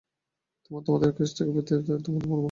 [0.63, 2.39] তোমরা তোমাদের বসকে কেসটা দেবে, সে তোমাদের মারবে না।